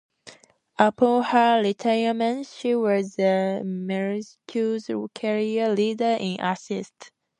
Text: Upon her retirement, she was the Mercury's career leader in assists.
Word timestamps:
Upon 0.79 1.21
her 1.25 1.61
retirement, 1.61 2.47
she 2.47 2.73
was 2.73 3.17
the 3.17 3.61
Mercury's 3.63 4.39
career 5.13 5.69
leader 5.75 6.17
in 6.19 6.39
assists. 6.41 7.11